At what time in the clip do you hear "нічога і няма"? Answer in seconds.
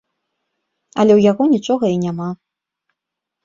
1.53-2.29